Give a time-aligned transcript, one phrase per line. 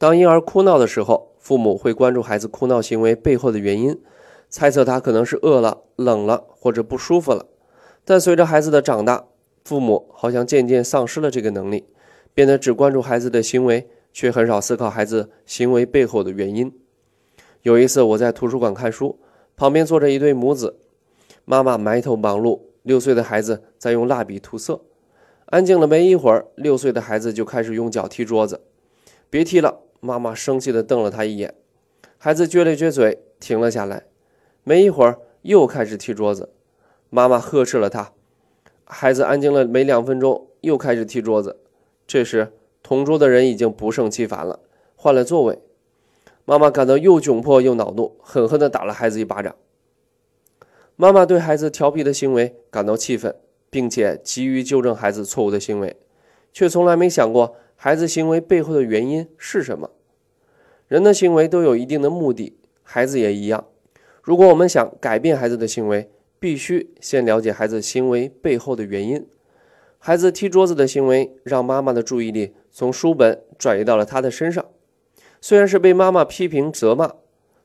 [0.00, 4.00] 当婴儿哭闹的时候，父母会关注孩子哭闹行为背后的原因，
[4.48, 7.44] 猜测他可能是饿了、冷了或者不舒服了。
[8.06, 9.26] 但随着孩子的长大，
[9.62, 11.84] 父母好像渐渐丧失了这个能力，
[12.32, 16.72] 变得只关注孩子的行为，却很少思考孩子行为背后的原因。
[17.60, 19.18] 有一次，我在图书馆看书，
[19.54, 20.78] 旁边坐着一对母子，
[21.44, 24.80] 妈妈埋头忙碌，六岁的孩子在用蜡笔涂色。
[25.48, 28.62] 安静了没一会儿，六岁的孩子就开始用脚踢桌子，
[29.28, 29.80] 别踢了！
[30.00, 31.54] 妈妈生气地瞪了他一眼，
[32.16, 34.04] 孩子撅了撅嘴，停了下来。
[34.64, 36.50] 没一会儿，又开始踢桌子，
[37.10, 38.12] 妈妈呵斥了他。
[38.84, 41.60] 孩子安静了没两分钟，又开始踢桌子。
[42.06, 44.60] 这时，同桌的人已经不胜其烦了，
[44.96, 45.60] 换了座位。
[46.46, 49.54] 妈妈感到又窘迫又恼怒，狠狠地打了孩子一巴掌。
[50.96, 53.34] 妈妈对孩子调皮的行为感到气愤，
[53.70, 55.96] 并且急于纠正孩子错误的行为，
[56.52, 59.90] 却从来没想过孩子行为背后的原因是什么。
[60.86, 63.68] 人的行为都有一定的目的，孩子也一样。
[64.22, 69.26] 如果我们想改变孩子的行为，必须先了解孩子行为背后的原因。
[69.98, 74.62] 孩子踢桌子的行为让妈妈的注意力从书本转移到了他的身上。
[75.40, 77.14] 虽然是被妈妈批评责骂，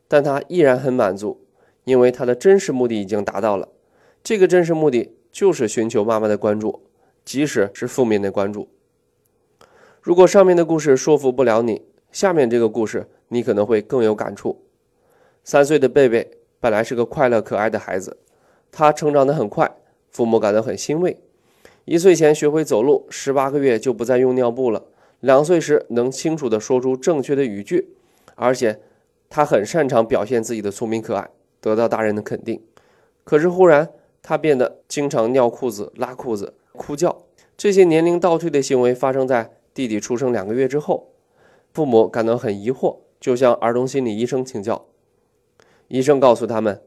[0.08, 1.46] 但他依然很满足，
[1.84, 3.68] 因为他的真实目的已经达到了。
[4.24, 6.84] 这个真实目的就是寻求妈妈的关注，
[7.26, 8.70] 即使是负面的关注。
[10.06, 14.62] 如果上面的故事说服不了你，下面这个故事你可能会更有感触。
[15.44, 18.16] 三岁的贝贝本来是个快乐可爱的孩子，
[18.72, 19.76] 他成长得很快，
[20.12, 21.18] 父母感到很欣慰。
[21.86, 24.84] 一岁前学会走路，十八个月就不再用尿布了。
[25.22, 27.90] 两岁时能清楚地说出正确的语句，
[28.36, 28.80] 而且
[29.28, 31.28] 他很擅长表现自己的聪明可爱，
[31.60, 32.62] 得到大人的肯定。
[33.24, 33.90] 可是忽然
[34.22, 37.24] 他变得经常尿裤子、拉裤子、哭叫，
[37.58, 41.12] 这些年龄倒退的行为发生在弟弟出生两个月之后。
[41.72, 44.86] 父母感到很疑惑，就向儿童心理医生请教。
[45.90, 46.82] 医生告诉他们，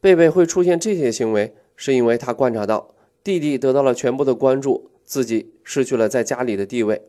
[0.00, 7.02] 贝贝会出现这些行为，是因为他观察到弟弟得到了全部的关注，自己失去了在家里的地位。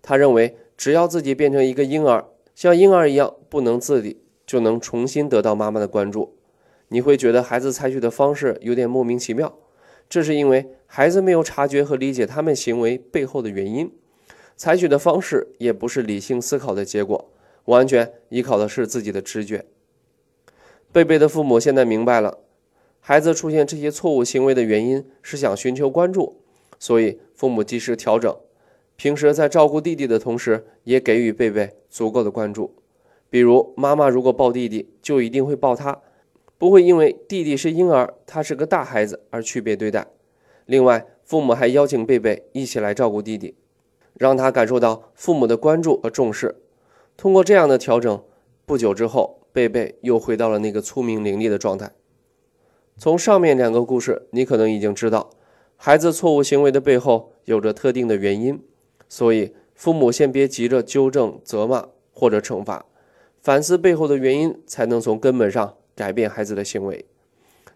[0.00, 2.24] 他认为，只要自己变成一个婴儿，
[2.54, 6.34] 像婴儿一样不能自理，就能重新得到妈妈的关注。
[6.88, 9.58] 你会觉得孩子采取的方式有点莫名其妙，
[10.08, 13.92] 这是因为孩子没有察觉和理解他们行为背后的原因，
[14.56, 17.30] 采取的方式也不是理性思考的结果，
[17.66, 19.64] 完全依靠的是自己的直觉。
[20.92, 22.38] 贝贝的父母现在明白了，
[23.00, 26.40] 孩子出现这些错误行为的原因是想寻求关注，
[26.78, 28.36] 所以父母及时调整。
[28.96, 32.74] 平时在照顾弟弟的同时，也给予贝贝足够的关注。
[33.28, 36.02] 比如，妈妈如果抱弟弟，就一定会抱他，
[36.58, 40.06] 不会因为弟弟是婴儿，他是个大孩子而区别对待。
[40.66, 43.54] 另外，父母还邀请贝贝一起来照顾弟弟，
[44.14, 46.56] 让他感受到父母的关注和重视。
[47.16, 48.22] 通过这样的调整，
[48.64, 51.92] 不久之后，贝贝又回到了那个聪明伶俐的状态。
[52.96, 55.30] 从上面两个故事，你可能已经知道，
[55.76, 58.62] 孩子错误行为的背后有着特定的原因。
[59.08, 62.86] 所以，父母先别急着纠正、责骂或者惩罚，
[63.40, 67.04] 反思背后的原因，才能从根本上改变孩子的行为。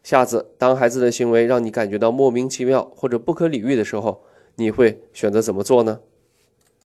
[0.03, 4.23] 下次当孩子的行为让你感觉到莫名其妙或者不可理喻的时候，
[4.55, 6.01] 你会选择怎么做呢？